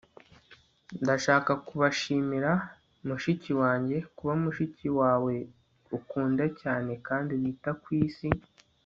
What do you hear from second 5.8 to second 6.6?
ukunda